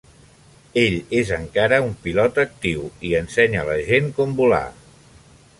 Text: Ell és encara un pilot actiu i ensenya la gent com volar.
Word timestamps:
Ell 0.83 0.95
és 1.19 1.33
encara 1.37 1.79
un 1.89 1.93
pilot 2.07 2.41
actiu 2.45 2.89
i 3.11 3.15
ensenya 3.21 3.69
la 3.71 3.79
gent 3.91 4.13
com 4.21 4.37
volar. 4.41 4.67